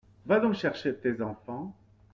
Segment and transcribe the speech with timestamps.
[0.31, 1.71] Va donc chercher tes enfants.